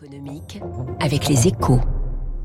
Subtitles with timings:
[0.00, 0.60] économique
[1.00, 1.80] avec les échos.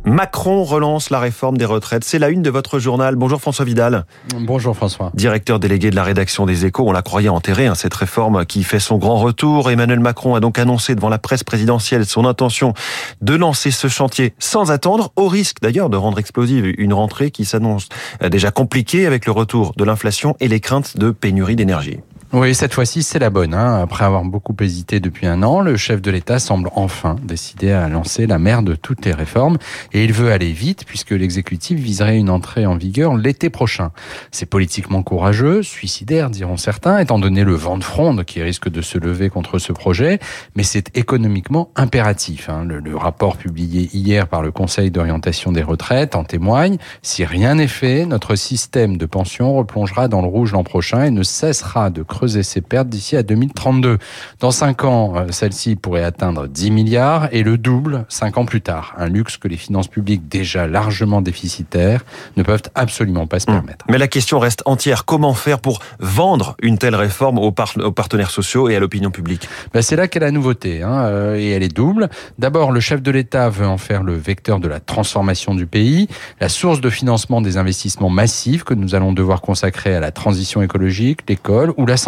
[0.04, 2.04] Macron relance la réforme des retraites.
[2.04, 3.16] C'est la une de votre journal.
[3.16, 4.06] Bonjour François Vidal.
[4.42, 5.12] Bonjour François.
[5.14, 6.84] Directeur délégué de la rédaction des Échos.
[6.88, 9.72] On la croyait enterrée, hein, cette réforme qui fait son grand retour.
[9.72, 12.74] Emmanuel Macron a donc annoncé devant la presse présidentielle son intention
[13.22, 17.46] de lancer ce chantier sans attendre, au risque d'ailleurs de rendre explosive une rentrée qui
[17.46, 17.88] s'annonce
[18.30, 22.00] déjà compliquée avec le retour de l'inflation et les craintes de pénurie d'énergie.
[22.38, 23.54] Oui, cette fois-ci, c'est la bonne.
[23.54, 23.80] Hein.
[23.82, 27.88] Après avoir beaucoup hésité depuis un an, le chef de l'État semble enfin décider à
[27.88, 29.58] lancer la mère de toutes les réformes.
[29.94, 33.92] Et il veut aller vite, puisque l'exécutif viserait une entrée en vigueur l'été prochain.
[34.32, 38.82] C'est politiquement courageux, suicidaire, diront certains, étant donné le vent de fronde qui risque de
[38.82, 40.20] se lever contre ce projet.
[40.58, 42.50] Mais c'est économiquement impératif.
[42.50, 42.66] Hein.
[42.66, 46.80] Le, le rapport publié hier par le Conseil d'orientation des retraites en témoigne.
[47.02, 51.12] Si rien n'est fait, notre système de pension replongera dans le rouge l'an prochain et
[51.12, 53.98] ne cessera de creuser et ses pertes d'ici à 2032.
[54.40, 58.62] Dans 5 ans, euh, celle-ci pourrait atteindre 10 milliards et le double 5 ans plus
[58.62, 58.94] tard.
[58.98, 62.04] Un luxe que les finances publiques déjà largement déficitaires
[62.38, 63.56] ne peuvent absolument pas se hmm.
[63.56, 63.86] permettre.
[63.90, 65.06] Mais la question reste entière.
[65.06, 69.48] Comment faire pour vendre une telle réforme aux, partenaires sociaux et à l'opinion publique?
[69.74, 72.10] Ben C'est là qu'est la nouveauté hein, euh, et elle est double.
[72.40, 76.08] D'abord, le chef de l'État veut en faire le vecteur de la transformation du pays,
[76.40, 80.62] la source de financement des investissements massifs que nous allons devoir consacrer à la transition
[80.62, 82.05] écologique, l'école ou la santé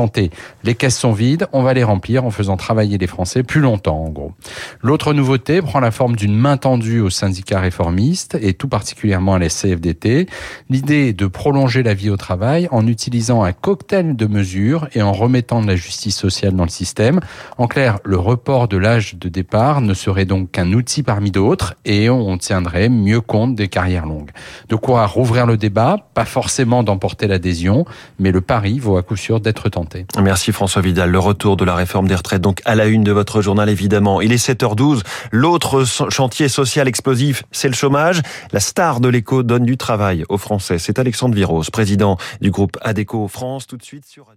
[0.63, 4.03] les caisses sont vides, on va les remplir en faisant travailler les Français plus longtemps,
[4.03, 4.33] en gros.
[4.81, 9.39] L'autre nouveauté prend la forme d'une main tendue aux syndicats réformistes et tout particulièrement à
[9.39, 10.27] la CFDT.
[10.69, 15.01] L'idée est de prolonger la vie au travail en utilisant un cocktail de mesures et
[15.01, 17.19] en remettant de la justice sociale dans le système.
[17.57, 21.75] En clair, le report de l'âge de départ ne serait donc qu'un outil parmi d'autres
[21.85, 24.31] et on tiendrait mieux compte des carrières longues.
[24.69, 27.85] De quoi rouvrir le débat, pas forcément d'emporter l'adhésion,
[28.19, 29.86] mais le pari vaut à coup sûr d'être tenté.
[30.21, 31.09] Merci François Vidal.
[31.09, 34.21] Le retour de la réforme des retraites, donc à la une de votre journal évidemment.
[34.21, 35.01] Il est 7h12.
[35.31, 38.21] L'autre chantier social explosif, c'est le chômage.
[38.51, 40.79] La star de l'écho donne du travail aux Français.
[40.79, 43.67] C'est Alexandre Viros, président du groupe ADECO France.
[43.67, 44.27] Tout de suite sur